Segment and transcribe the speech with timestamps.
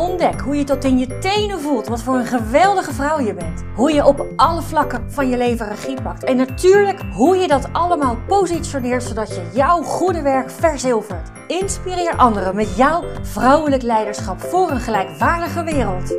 [0.00, 3.62] Ontdek hoe je tot in je tenen voelt wat voor een geweldige vrouw je bent.
[3.74, 6.24] Hoe je op alle vlakken van je leven regie pakt.
[6.24, 11.30] En natuurlijk hoe je dat allemaal positioneert zodat je jouw goede werk verzilvert.
[11.46, 16.16] Inspireer anderen met jouw vrouwelijk leiderschap voor een gelijkwaardige wereld.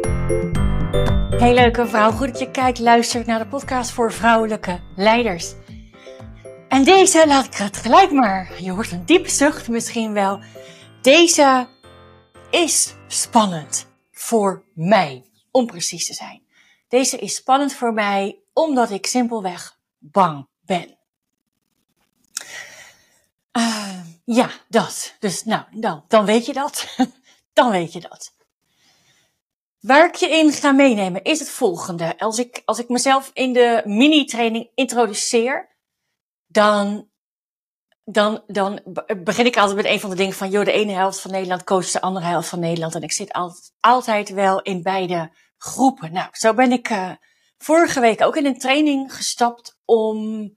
[1.42, 5.54] Hey leuke vrouw, goed dat je kijkt, luistert naar de podcast voor vrouwelijke leiders.
[6.68, 8.52] En deze laat ik het gelijk maar.
[8.58, 10.40] Je hoort een diepe zucht misschien wel.
[11.02, 11.68] Deze
[12.52, 16.44] is spannend voor mij, om precies te zijn.
[16.88, 20.98] Deze is spannend voor mij omdat ik simpelweg bang ben.
[23.58, 25.16] Uh, ja, dat.
[25.20, 26.96] Dus nou, dan, dan weet je dat.
[27.54, 28.34] dan weet je dat.
[29.80, 32.20] Waar ik je in ga meenemen is het volgende.
[32.20, 35.70] Als ik, als ik mezelf in de mini-training introduceer,
[36.48, 37.11] dan
[38.12, 38.82] dan, dan
[39.24, 41.64] begin ik altijd met een van de dingen van, joh, de ene helft van Nederland
[41.64, 42.96] coacht de andere helft van Nederland.
[42.96, 43.38] En ik zit
[43.80, 46.14] altijd, wel in beide groepen.
[46.14, 47.12] Nou, zo ben ik uh,
[47.58, 50.50] vorige week ook in een training gestapt om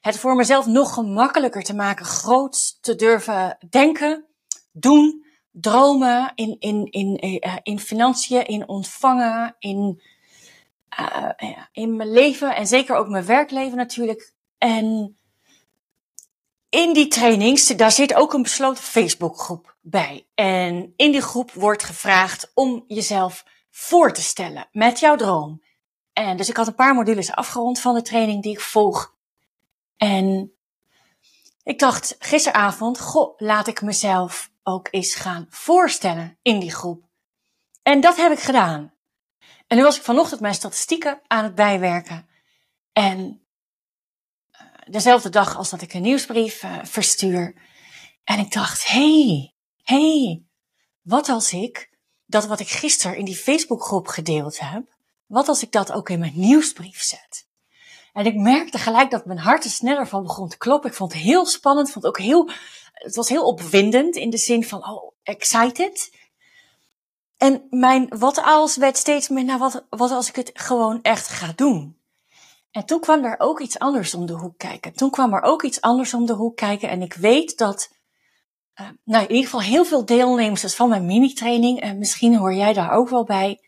[0.00, 4.26] het voor mezelf nog gemakkelijker te maken, groot te durven denken,
[4.72, 10.02] doen, dromen in, in, in, uh, in financiën, in ontvangen, in,
[11.72, 14.32] in mijn leven en zeker ook mijn werkleven natuurlijk.
[14.58, 15.17] En
[16.68, 20.26] in die trainings, daar zit ook een besloten Facebookgroep bij.
[20.34, 25.62] En in die groep wordt gevraagd om jezelf voor te stellen met jouw droom.
[26.12, 29.16] En dus ik had een paar modules afgerond van de training die ik volg.
[29.96, 30.52] En
[31.62, 37.04] ik dacht gisteravond, goh, laat ik mezelf ook eens gaan voorstellen in die groep.
[37.82, 38.94] En dat heb ik gedaan.
[39.66, 42.28] En nu was ik vanochtend mijn statistieken aan het bijwerken.
[42.92, 43.46] En
[44.90, 47.54] dezelfde dag als dat ik een nieuwsbrief uh, verstuur.
[48.24, 50.42] En ik dacht, hey, hey,
[51.02, 55.72] wat als ik dat wat ik gisteren in die Facebookgroep gedeeld heb, wat als ik
[55.72, 57.46] dat ook in mijn nieuwsbrief zet?
[58.12, 60.90] En ik merkte gelijk dat mijn hart er sneller van begon te kloppen.
[60.90, 62.50] Ik vond het heel spannend, vond het ook heel,
[62.92, 66.12] het was heel opwindend in de zin van, oh, excited.
[67.36, 71.28] En mijn wat als werd steeds meer, nou, wat, wat als ik het gewoon echt
[71.28, 71.97] ga doen?
[72.70, 74.92] En toen kwam er ook iets anders om de hoek kijken.
[74.92, 76.88] Toen kwam er ook iets anders om de hoek kijken.
[76.88, 77.90] En ik weet dat,
[78.80, 82.72] uh, nou in ieder geval heel veel deelnemers van mijn mini-training, en misschien hoor jij
[82.72, 83.60] daar ook wel bij,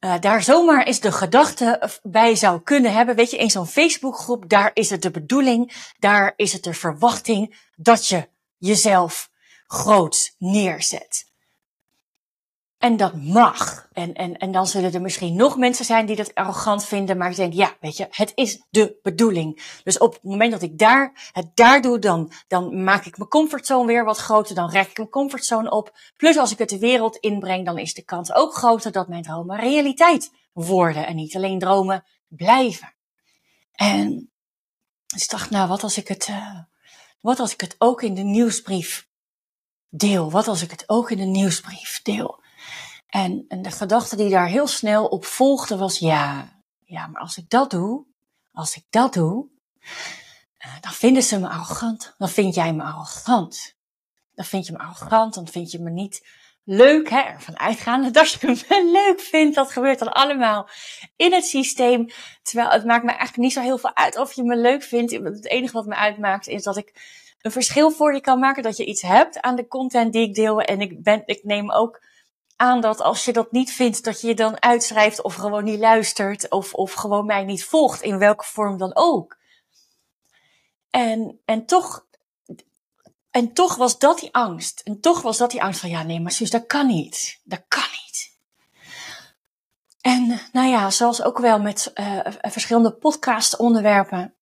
[0.00, 3.16] uh, daar zomaar eens de gedachte bij zou kunnen hebben.
[3.16, 7.68] Weet je, in zo'n Facebookgroep, daar is het de bedoeling, daar is het de verwachting
[7.76, 9.30] dat je jezelf
[9.66, 11.32] groot neerzet.
[12.84, 13.88] En dat mag.
[13.92, 17.16] En, en, en dan zullen er misschien nog mensen zijn die dat arrogant vinden.
[17.16, 19.78] Maar ik denk, ja, weet je, het is de bedoeling.
[19.84, 23.28] Dus op het moment dat ik daar, het daar doe, dan, dan maak ik mijn
[23.28, 24.54] comfortzone weer wat groter.
[24.54, 25.96] Dan rek ik mijn comfortzone op.
[26.16, 29.22] Plus als ik het de wereld inbreng, dan is de kans ook groter dat mijn
[29.22, 31.06] dromen realiteit worden.
[31.06, 32.94] En niet alleen dromen blijven.
[33.72, 34.30] En
[35.06, 36.58] dus ik dacht, nou, wat als ik het, uh,
[37.20, 39.08] wat als ik het ook in de nieuwsbrief
[39.88, 40.30] deel?
[40.30, 42.42] Wat als ik het ook in de nieuwsbrief deel?
[43.14, 46.48] En, en de gedachte die daar heel snel op volgde was, ja,
[46.84, 48.04] ja, maar als ik dat doe,
[48.52, 49.48] als ik dat doe,
[50.66, 52.14] uh, dan vinden ze me arrogant.
[52.18, 53.76] Dan vind jij me arrogant.
[54.34, 56.26] Dan vind je me arrogant, dan vind je me niet
[56.64, 59.54] leuk, hè, ervan uitgaande dat je me leuk vindt.
[59.54, 60.68] Dat gebeurt dan allemaal
[61.16, 62.06] in het systeem.
[62.42, 65.12] Terwijl het maakt me eigenlijk niet zo heel veel uit of je me leuk vindt.
[65.12, 66.92] Het enige wat me uitmaakt is dat ik
[67.40, 68.62] een verschil voor je kan maken.
[68.62, 70.60] Dat je iets hebt aan de content die ik deel.
[70.60, 72.12] En ik ben, ik neem ook
[72.56, 75.78] aan dat als je dat niet vindt, dat je je dan uitschrijft of gewoon niet
[75.78, 79.36] luistert of, of gewoon mij niet volgt, in welke vorm dan ook.
[80.90, 82.06] En, en toch,
[83.30, 84.80] en toch was dat die angst.
[84.80, 87.40] En toch was dat die angst van, ja nee, maar Suus, dat kan niet.
[87.44, 88.32] Dat kan niet.
[90.00, 94.34] En nou ja, zoals ook wel met uh, verschillende podcast onderwerpen.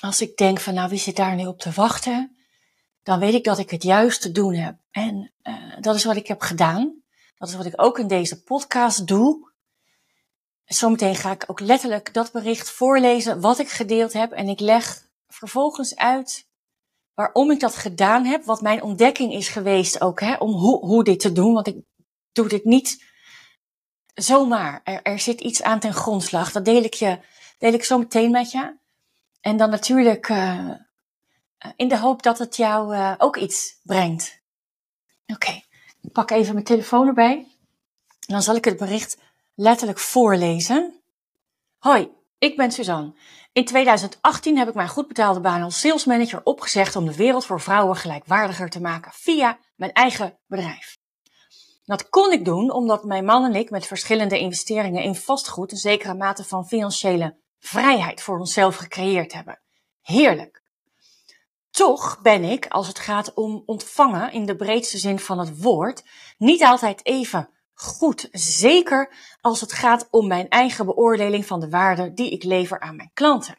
[0.00, 2.36] Als ik denk van, nou wie zit daar nu op te wachten?
[3.02, 4.76] Dan weet ik dat ik het juist te doen heb.
[4.90, 7.02] En uh, dat is wat ik heb gedaan.
[7.38, 9.52] Dat is wat ik ook in deze podcast doe.
[10.64, 14.32] Zometeen ga ik ook letterlijk dat bericht voorlezen wat ik gedeeld heb.
[14.32, 16.48] En ik leg vervolgens uit
[17.14, 18.44] waarom ik dat gedaan heb.
[18.44, 21.52] Wat mijn ontdekking is geweest ook, hè, om hoe, hoe dit te doen.
[21.52, 21.76] Want ik
[22.32, 23.04] doe dit niet
[24.14, 24.80] zomaar.
[24.84, 26.52] Er, er zit iets aan ten grondslag.
[26.52, 27.20] Dat deel ik je,
[27.58, 28.76] deel ik zo meteen met je.
[29.40, 30.70] En dan natuurlijk, eh,
[31.76, 34.42] in de hoop dat het jou uh, ook iets brengt.
[35.26, 35.60] Oké,
[36.06, 37.46] ik pak even mijn telefoon erbij.
[38.26, 39.18] Dan zal ik het bericht
[39.54, 41.00] letterlijk voorlezen.
[41.78, 43.14] Hoi, ik ben Suzanne.
[43.52, 47.60] In 2018 heb ik mijn goed betaalde baan als salesmanager opgezegd om de wereld voor
[47.60, 50.98] vrouwen gelijkwaardiger te maken via mijn eigen bedrijf.
[51.84, 55.78] Dat kon ik doen omdat mijn man en ik met verschillende investeringen in vastgoed een
[55.78, 59.60] zekere mate van financiële vrijheid voor onszelf gecreëerd hebben.
[60.02, 60.62] Heerlijk.
[61.76, 66.04] Toch ben ik, als het gaat om ontvangen in de breedste zin van het woord,
[66.38, 68.28] niet altijd even goed.
[68.32, 72.96] Zeker als het gaat om mijn eigen beoordeling van de waarde die ik lever aan
[72.96, 73.58] mijn klanten.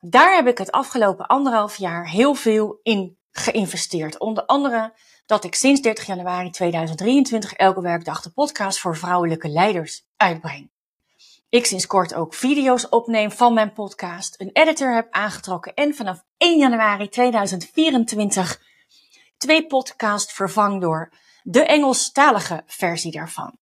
[0.00, 4.18] Daar heb ik het afgelopen anderhalf jaar heel veel in geïnvesteerd.
[4.18, 4.92] Onder andere
[5.26, 10.70] dat ik sinds 30 januari 2023 elke werkdag de podcast voor vrouwelijke leiders uitbreng.
[11.50, 16.24] Ik sinds kort ook video's opneem van mijn podcast, een editor heb aangetrokken en vanaf
[16.36, 18.62] 1 januari 2024
[19.36, 21.12] twee podcasts vervang door
[21.42, 23.58] de Engelstalige versie daarvan.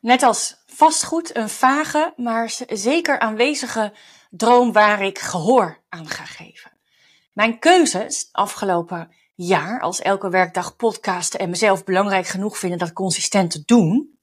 [0.00, 3.92] Net als vastgoed een vage, maar zeker aanwezige
[4.30, 6.70] droom waar ik gehoor aan ga geven.
[7.32, 13.50] Mijn keuzes afgelopen jaar, als elke werkdag podcasten en mezelf belangrijk genoeg vinden dat consistent
[13.50, 14.19] te doen,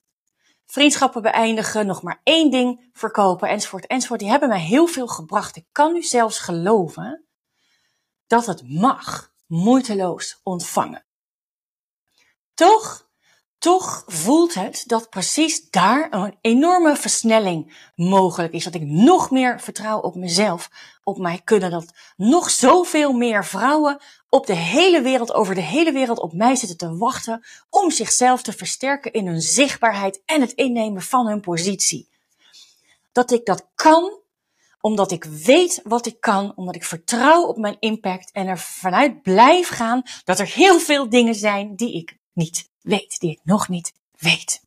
[0.67, 5.55] vriendschappen beëindigen, nog maar één ding verkopen, enzovoort, enzovoort, die hebben mij heel veel gebracht.
[5.55, 7.27] Ik kan nu zelfs geloven
[8.27, 11.05] dat het mag moeiteloos ontvangen.
[12.53, 13.06] Toch
[13.59, 18.63] toch voelt het dat precies daar een enorme versnelling mogelijk is.
[18.63, 20.69] Dat ik nog meer vertrouw op mezelf,
[21.03, 21.71] op mij kunnen.
[21.71, 23.97] Dat nog zoveel meer vrouwen
[24.29, 28.41] op de hele wereld, over de hele wereld op mij zitten te wachten om zichzelf
[28.41, 32.09] te versterken in hun zichtbaarheid en het innemen van hun positie.
[33.11, 34.25] Dat ik dat kan
[34.81, 39.21] omdat ik weet wat ik kan, omdat ik vertrouw op mijn impact en er vanuit
[39.21, 43.67] blijf gaan dat er heel veel dingen zijn die ik niet weet, die ik nog
[43.67, 44.61] niet weet.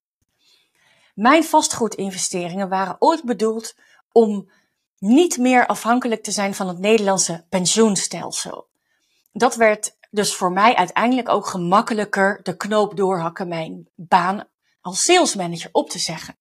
[1.14, 3.74] Mijn vastgoedinvesteringen waren ooit bedoeld
[4.12, 4.50] om
[4.98, 8.68] niet meer afhankelijk te zijn van het Nederlandse pensioenstelsel.
[9.32, 14.48] Dat werd dus voor mij uiteindelijk ook gemakkelijker de knoop doorhakken mijn baan
[14.80, 16.36] als salesmanager op te zeggen.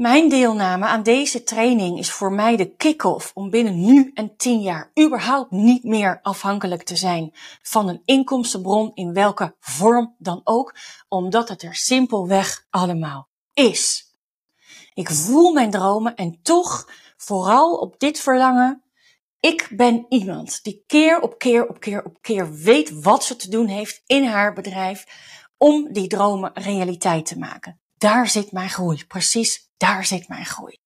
[0.00, 4.60] Mijn deelname aan deze training is voor mij de kick-off om binnen nu en tien
[4.60, 7.30] jaar überhaupt niet meer afhankelijk te zijn
[7.62, 10.74] van een inkomstenbron in welke vorm dan ook,
[11.08, 14.14] omdat het er simpelweg allemaal is.
[14.94, 18.82] Ik voel mijn dromen en toch, vooral op dit verlangen,
[19.40, 23.50] ik ben iemand die keer op keer op keer op keer weet wat ze te
[23.50, 25.04] doen heeft in haar bedrijf
[25.56, 27.80] om die dromen realiteit te maken.
[28.00, 30.78] Daar zit mijn groei, precies daar zit mijn groei.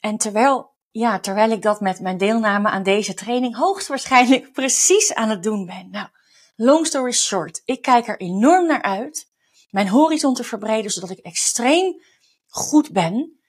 [0.00, 5.28] En terwijl, ja, terwijl ik dat met mijn deelname aan deze training hoogstwaarschijnlijk precies aan
[5.28, 5.90] het doen ben.
[5.90, 6.08] Nou,
[6.56, 9.30] long story short, ik kijk er enorm naar uit
[9.70, 12.02] mijn horizon te verbreden, zodat ik extreem
[12.46, 13.40] goed ben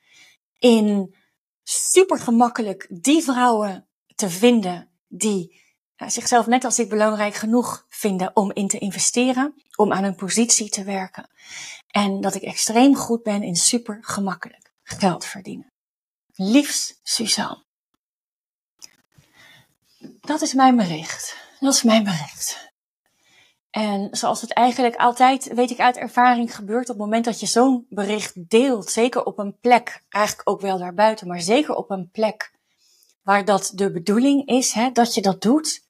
[0.59, 1.15] in
[1.63, 5.61] super gemakkelijk die vrouwen te vinden die
[5.95, 10.69] zichzelf net als ik belangrijk genoeg vinden om in te investeren, om aan een positie
[10.69, 11.29] te werken.
[11.91, 15.71] En dat ik extreem goed ben in super gemakkelijk geld verdienen.
[16.33, 17.63] Liefst Suzanne.
[20.21, 21.37] Dat is mijn bericht.
[21.59, 22.71] Dat is mijn bericht.
[23.69, 27.45] En zoals het eigenlijk altijd, weet ik uit ervaring, gebeurt op het moment dat je
[27.45, 32.09] zo'n bericht deelt, zeker op een plek, eigenlijk ook wel daarbuiten, maar zeker op een
[32.11, 32.51] plek
[33.21, 35.85] waar dat de bedoeling is, hè, dat je dat doet,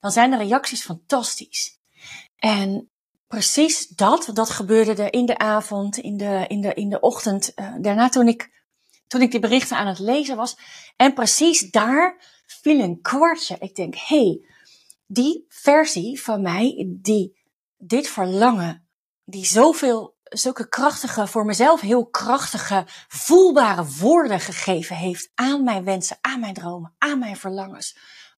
[0.00, 1.78] dan zijn de reacties fantastisch.
[2.36, 2.90] En
[3.26, 7.52] precies dat, dat gebeurde er in de avond, in de, in de, in de ochtend,
[7.56, 8.64] uh, daarna toen ik,
[9.06, 10.56] toen ik die berichten aan het lezen was.
[10.96, 12.16] En precies daar
[12.46, 13.56] viel een kwartje.
[13.58, 14.40] Ik denk, hé, hey,
[15.06, 17.36] die versie van mij, die
[17.76, 18.88] dit verlangen,
[19.24, 26.18] die zoveel, zulke krachtige, voor mezelf heel krachtige, voelbare woorden gegeven heeft aan mijn wensen,
[26.20, 27.96] aan mijn dromen, aan mijn verlangens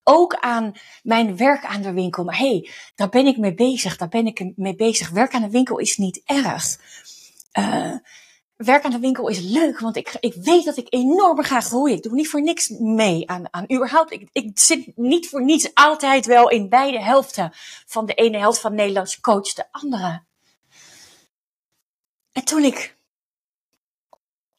[0.09, 0.73] ook aan
[1.03, 2.25] mijn werk aan de winkel.
[2.25, 3.97] Maar hey, daar ben ik mee bezig.
[3.97, 5.11] Daar ben ik mee bezig.
[5.11, 6.77] Werk aan de winkel is niet erg.
[7.59, 7.95] Uh,
[8.57, 11.97] werk aan de winkel is leuk, want ik, ik weet dat ik enorm ga groeien.
[11.97, 14.13] Ik doe niet voor niks mee aan, aan überhaupt.
[14.13, 17.53] Ik, ik zit niet voor niets altijd wel in beide helften.
[17.87, 20.23] Van de ene helft van Nederlands coach de andere.
[22.33, 22.97] En toen ik,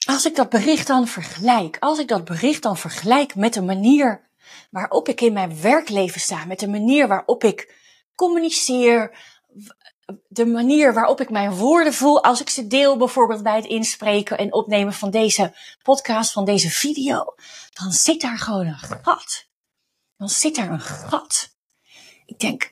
[0.06, 4.29] als ik dat bericht dan vergelijk, als ik dat bericht dan vergelijk met de manier
[4.72, 7.76] waarop ik in mijn werkleven sta, met de manier waarop ik
[8.16, 9.18] communiceer,
[10.28, 14.38] de manier waarop ik mijn woorden voel als ik ze deel, bijvoorbeeld bij het inspreken
[14.38, 17.36] en opnemen van deze podcast, van deze video,
[17.74, 19.48] dan zit daar gewoon een gat.
[20.18, 21.58] dan zit er een gat.
[22.26, 22.72] Ik denk,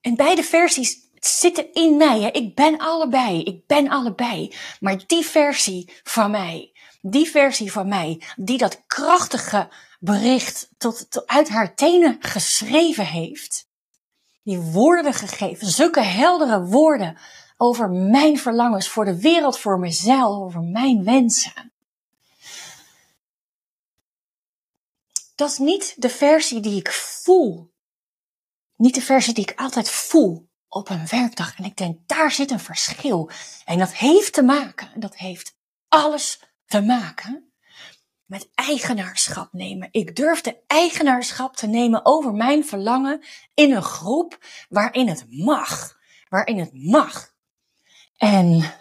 [0.00, 2.20] en beide versies zitten in mij.
[2.20, 2.28] Hè.
[2.28, 3.42] Ik ben allebei.
[3.42, 4.54] Ik ben allebei.
[4.80, 6.72] Maar die versie van mij,
[7.10, 9.68] die versie van mij, die dat krachtige
[10.00, 13.68] bericht tot, uit haar tenen geschreven heeft,
[14.42, 17.18] die woorden gegeven, zulke heldere woorden
[17.56, 21.72] over mijn verlangens voor de wereld, voor mezelf, over mijn wensen.
[25.34, 27.70] Dat is niet de versie die ik voel.
[28.76, 31.58] Niet de versie die ik altijd voel op een werkdag.
[31.58, 33.30] En ik denk, daar zit een verschil.
[33.64, 35.56] En dat heeft te maken, dat heeft
[35.88, 37.52] alles te maken
[38.24, 39.88] met eigenaarschap nemen.
[39.90, 45.96] Ik durfde eigenaarschap te nemen over mijn verlangen in een groep waarin het mag.
[46.28, 47.34] Waarin het mag.
[48.16, 48.74] En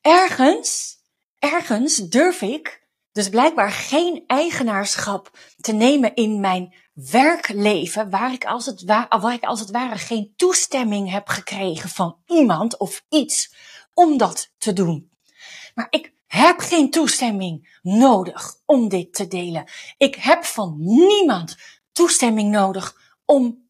[0.00, 0.96] ergens,
[1.38, 8.66] ergens durf ik dus blijkbaar geen eigenaarschap te nemen in mijn werkleven, waar ik als
[8.66, 13.54] het, wa waar ik als het ware geen toestemming heb gekregen van iemand of iets
[13.94, 15.10] om dat te doen.
[15.78, 19.64] Maar ik heb geen toestemming nodig om dit te delen.
[19.96, 21.56] Ik heb van niemand
[21.92, 23.68] toestemming nodig om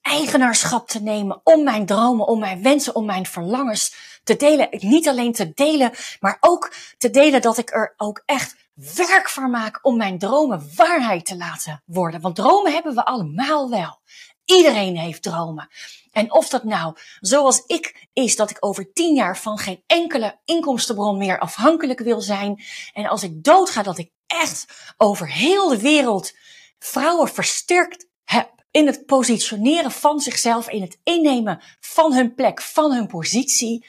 [0.00, 4.68] eigenaarschap te nemen, om mijn dromen, om mijn wensen, om mijn verlangens te delen.
[4.70, 8.56] Niet alleen te delen, maar ook te delen dat ik er ook echt
[8.96, 12.20] werk van maak om mijn dromen waarheid te laten worden.
[12.20, 14.00] Want dromen hebben we allemaal wel.
[14.44, 15.68] Iedereen heeft dromen.
[16.10, 20.38] En of dat nou, zoals ik, is dat ik over tien jaar van geen enkele
[20.44, 22.62] inkomstenbron meer afhankelijk wil zijn.
[22.92, 26.32] En als ik doodga, dat ik echt over heel de wereld
[26.78, 32.92] vrouwen versterkt heb in het positioneren van zichzelf, in het innemen van hun plek, van
[32.92, 33.86] hun positie.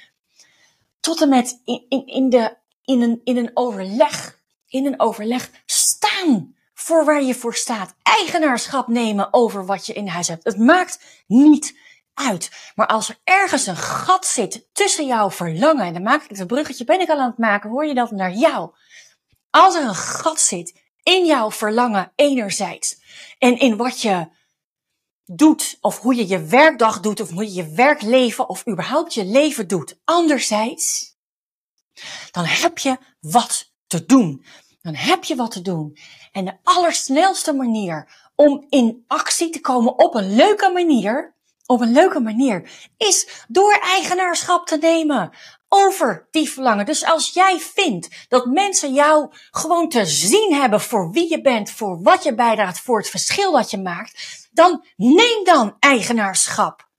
[0.99, 5.49] Tot en met in, in, in, de, in, een, in een overleg, in een overleg
[5.65, 7.95] staan voor waar je voor staat.
[8.01, 10.43] Eigenaarschap nemen over wat je in huis hebt.
[10.43, 11.77] Het maakt niet
[12.27, 12.71] uit.
[12.75, 16.47] Maar als er ergens een gat zit tussen jouw verlangen, en dan maak ik het
[16.47, 18.75] bruggetje, ben ik al aan het maken, hoor je dat naar jou.
[19.49, 23.01] Als er een gat zit in jouw verlangen enerzijds
[23.37, 24.27] en in wat je
[25.25, 29.25] doet, of hoe je je werkdag doet, of hoe je je werkleven, of überhaupt je
[29.25, 31.15] leven doet, anderzijds,
[32.31, 34.45] dan heb je wat te doen.
[34.81, 35.97] Dan heb je wat te doen.
[36.31, 41.35] En de allersnelste manier om in actie te komen op een leuke manier,
[41.71, 45.31] op een leuke manier, is door eigenaarschap te nemen
[45.67, 46.85] over die verlangen.
[46.85, 51.71] Dus als jij vindt dat mensen jou gewoon te zien hebben voor wie je bent,
[51.71, 56.89] voor wat je bijdraagt, voor het verschil dat je maakt, dan neem dan eigenaarschap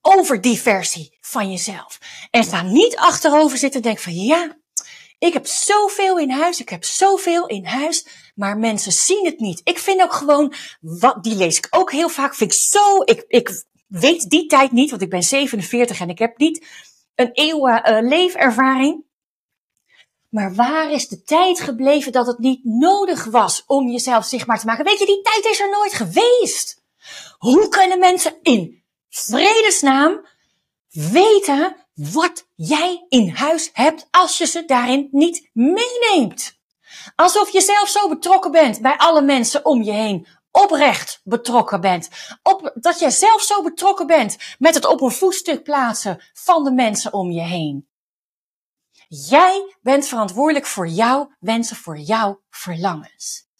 [0.00, 1.98] over die versie van jezelf.
[2.30, 4.56] En ga niet achterover zitten en denk van ja,
[5.18, 9.60] ik heb zoveel in huis, ik heb zoveel in huis, maar mensen zien het niet.
[9.64, 13.24] Ik vind ook gewoon, wat, die lees ik ook heel vaak, vind ik zo, ik,
[13.28, 16.66] ik weet die tijd niet, want ik ben 47 en ik heb niet
[17.14, 19.04] een eeuw uh, leefervaring.
[20.28, 24.66] Maar waar is de tijd gebleven dat het niet nodig was om jezelf zichtbaar te
[24.66, 24.84] maken?
[24.84, 26.82] Weet je, die tijd is er nooit geweest.
[27.38, 30.26] Hoe kunnen mensen in vredesnaam
[30.90, 36.60] weten wat jij in huis hebt als je ze daarin niet meeneemt?
[37.16, 40.26] Alsof je zelf zo betrokken bent bij alle mensen om je heen.
[40.52, 42.08] Oprecht betrokken bent.
[42.42, 46.72] Op, dat je zelf zo betrokken bent met het op een voetstuk plaatsen van de
[46.72, 47.88] mensen om je heen.
[49.08, 53.50] Jij bent verantwoordelijk voor jouw wensen, voor jouw verlangens.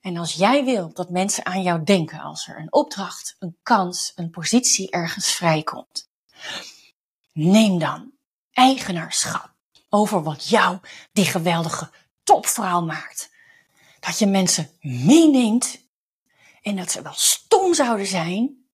[0.00, 4.12] En als jij wil dat mensen aan jou denken als er een opdracht, een kans,
[4.14, 6.10] een positie ergens vrijkomt,
[7.32, 8.12] neem dan
[8.52, 9.52] eigenaarschap
[9.88, 10.78] over wat jou
[11.12, 11.90] die geweldige
[12.24, 13.30] topvrouw maakt.
[14.00, 15.81] Dat je mensen meeneemt
[16.62, 18.66] en dat ze wel stom zouden zijn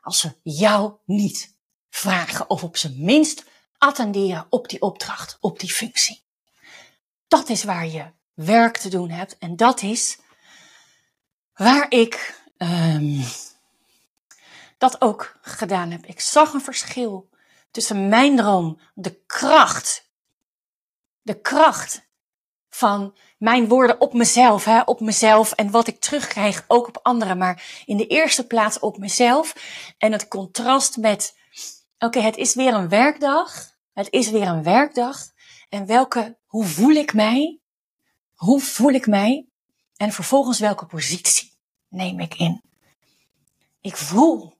[0.00, 1.56] als ze jou niet
[1.90, 3.44] vragen of op zijn minst
[3.78, 6.24] attenderen op die opdracht, op die functie.
[7.28, 10.18] Dat is waar je werk te doen hebt en dat is
[11.54, 13.24] waar ik um,
[14.78, 16.06] dat ook gedaan heb.
[16.06, 17.28] Ik zag een verschil
[17.70, 20.10] tussen mijn droom, de kracht,
[21.22, 22.03] de kracht
[22.74, 27.38] van mijn woorden op mezelf, hè, op mezelf en wat ik terugkrijg ook op anderen,
[27.38, 29.54] maar in de eerste plaats op mezelf
[29.98, 31.36] en het contrast met,
[31.98, 35.32] oké, het is weer een werkdag het is weer een werkdag.
[35.68, 37.60] En welke, hoe voel ik mij?
[38.34, 39.46] Hoe voel ik mij?
[39.96, 41.52] En vervolgens welke positie
[41.88, 42.62] neem ik in?
[43.80, 44.58] Ik voel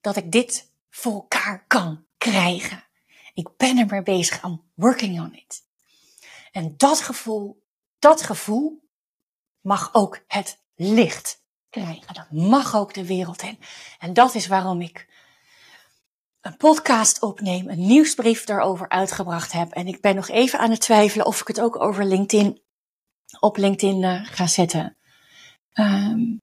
[0.00, 2.84] dat ik dit voor elkaar kan krijgen.
[3.34, 4.44] Ik ben er mee bezig.
[4.44, 5.68] I'm working on it.
[6.50, 7.62] En dat gevoel,
[7.98, 8.88] dat gevoel,
[9.60, 12.14] mag ook het licht krijgen.
[12.14, 13.58] Dat mag ook de wereld in.
[13.98, 15.08] En dat is waarom ik
[16.40, 19.72] een podcast opneem, een nieuwsbrief daarover uitgebracht heb.
[19.72, 22.62] En ik ben nog even aan het twijfelen of ik het ook over LinkedIn,
[23.40, 24.96] op LinkedIn uh, ga zetten.
[25.74, 26.40] Um,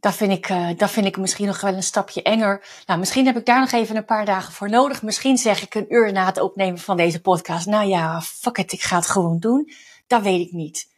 [0.00, 2.64] dat vind, ik, uh, dat vind ik misschien nog wel een stapje enger.
[2.86, 5.02] Nou, misschien heb ik daar nog even een paar dagen voor nodig.
[5.02, 7.66] Misschien zeg ik een uur na het opnemen van deze podcast.
[7.66, 9.72] Nou ja, fuck it, ik ga het gewoon doen.
[10.06, 10.88] Dat weet ik niet.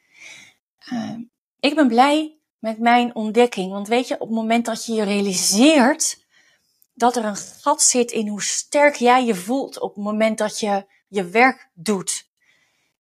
[0.93, 1.17] Uh,
[1.61, 3.73] ik ben blij met mijn ontdekking.
[3.73, 6.27] Want weet je, op het moment dat je je realiseert
[6.95, 10.59] dat er een gat zit in hoe sterk jij je voelt op het moment dat
[10.59, 12.31] je je werk doet.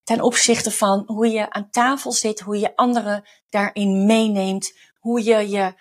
[0.04, 5.48] Ten opzichte van hoe je aan tafel zit, hoe je anderen daarin meeneemt, hoe je
[5.48, 5.74] je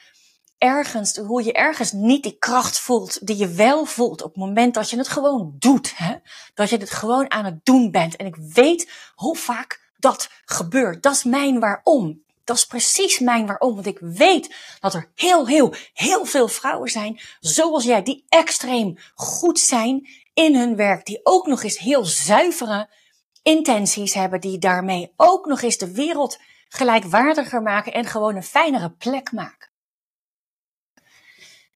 [0.62, 4.74] ergens, hoe je ergens niet die kracht voelt die je wel voelt op het moment
[4.74, 5.98] dat je het gewoon doet.
[5.98, 6.16] Hè?
[6.54, 8.16] Dat je het gewoon aan het doen bent.
[8.16, 11.04] En ik weet hoe vaak dat gebeurt.
[11.04, 12.24] Dat is mijn waarom.
[12.44, 13.74] Dat is precies mijn waarom.
[13.74, 18.98] Want ik weet dat er heel, heel, heel veel vrouwen zijn, zoals jij, die extreem
[19.16, 21.06] goed zijn in hun werk.
[21.06, 22.90] Die ook nog eens heel zuivere
[23.44, 24.42] intenties hebben.
[24.42, 26.40] Die daarmee ook nog eens de wereld
[26.70, 29.71] gelijkwaardiger maken en gewoon een fijnere plek maken.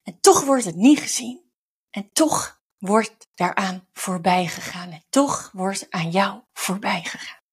[0.05, 1.51] En toch wordt het niet gezien.
[1.89, 4.91] En toch wordt daaraan voorbij gegaan.
[4.91, 7.43] En toch wordt aan jou voorbij gegaan.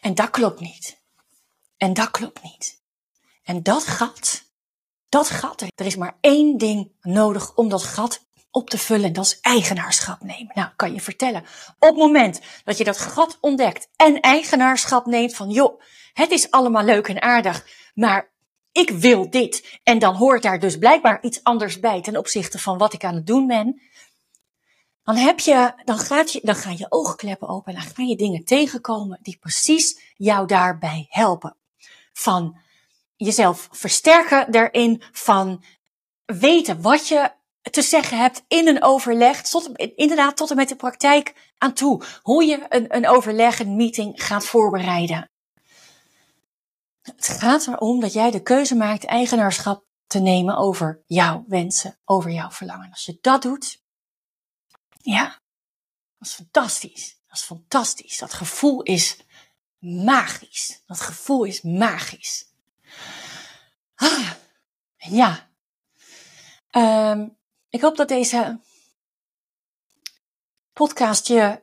[0.00, 1.02] En dat klopt niet.
[1.76, 2.82] En dat klopt niet.
[3.42, 4.44] En dat gat,
[5.08, 9.06] dat gat, er is maar één ding nodig om dat gat op te vullen.
[9.06, 10.52] En dat is eigenaarschap nemen.
[10.54, 11.44] Nou, kan je vertellen.
[11.78, 15.80] Op het moment dat je dat gat ontdekt en eigenaarschap neemt van, joh,
[16.12, 18.29] het is allemaal leuk en aardig, maar
[18.72, 19.80] ik wil dit.
[19.82, 23.14] En dan hoort daar dus blijkbaar iets anders bij ten opzichte van wat ik aan
[23.14, 23.80] het doen ben.
[25.02, 28.16] Dan heb je, dan gaat je, dan gaan je oogkleppen open en dan ga je
[28.16, 31.56] dingen tegenkomen die precies jou daarbij helpen.
[32.12, 32.60] Van
[33.16, 35.64] jezelf versterken daarin, van
[36.24, 37.30] weten wat je
[37.70, 42.02] te zeggen hebt in een overleg, tot, inderdaad tot en met de praktijk aan toe.
[42.22, 45.29] Hoe je een, een overleg, een meeting gaat voorbereiden.
[47.02, 52.30] Het gaat erom dat jij de keuze maakt eigenaarschap te nemen over jouw wensen, over
[52.30, 52.90] jouw verlangen.
[52.90, 53.82] Als je dat doet,
[55.02, 55.24] ja,
[56.18, 57.18] dat is fantastisch.
[57.26, 58.18] Dat is fantastisch.
[58.18, 59.24] Dat gevoel is
[59.78, 60.82] magisch.
[60.86, 62.44] Dat gevoel is magisch.
[63.94, 64.30] Ah,
[64.96, 65.50] ja.
[66.70, 68.60] Um, ik hoop dat deze
[70.72, 71.62] podcast je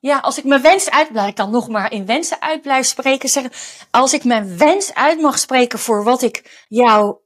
[0.00, 3.28] ja, als ik mijn wens uit, ik dan nog maar in wensen uit spreken.
[3.28, 3.52] Zeggen,
[3.90, 7.16] als ik mijn wens uit mag spreken voor wat ik jou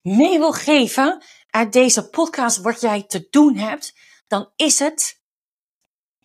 [0.00, 3.94] mee wil geven uit deze podcast, wat jij te doen hebt,
[4.26, 5.20] dan is het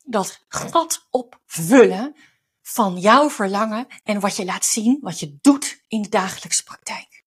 [0.04, 2.16] dat gat opvullen
[2.62, 7.24] van jouw verlangen en wat je laat zien, wat je doet in de dagelijkse praktijk.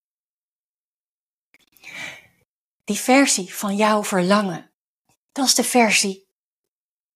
[2.85, 4.71] Die versie van jouw verlangen,
[5.33, 6.29] dat is de versie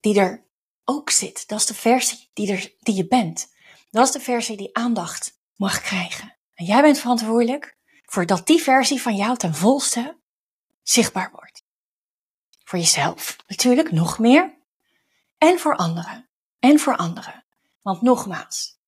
[0.01, 0.47] die er
[0.85, 1.49] ook zit.
[1.49, 3.53] Dat is de versie die, er, die je bent.
[3.91, 6.37] Dat is de versie die aandacht mag krijgen.
[6.55, 10.19] En jij bent verantwoordelijk voor dat die versie van jou ten volste
[10.83, 11.65] zichtbaar wordt.
[12.65, 14.61] Voor jezelf natuurlijk nog meer.
[15.39, 16.29] En voor anderen.
[16.59, 17.45] En voor anderen.
[17.83, 18.79] Want nogmaals,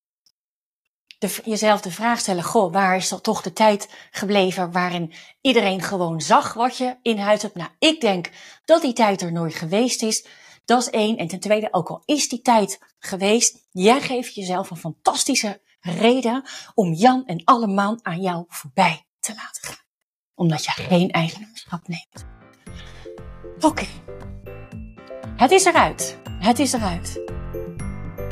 [1.44, 6.20] jezelf de vraag stellen, goh, waar is dat toch de tijd gebleven waarin iedereen gewoon
[6.20, 7.54] zag wat je in huis hebt?
[7.54, 8.30] Nou, ik denk
[8.64, 10.26] dat die tijd er nooit geweest is.
[10.64, 11.16] Dat is één.
[11.16, 16.44] En ten tweede, ook al is die tijd geweest, jij geeft jezelf een fantastische reden
[16.74, 19.85] om Jan en alle man aan jou voorbij te laten gaan.
[20.35, 22.24] Omdat je geen eigenaarschap neemt.
[23.61, 23.87] Oké.
[25.37, 26.18] Het is eruit.
[26.38, 27.20] Het is eruit.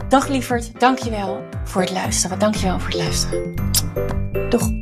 [0.09, 2.39] Dag lieverd, dankjewel voor het luisteren.
[2.39, 3.55] Dankjewel voor het luisteren.
[4.51, 4.82] Doeg.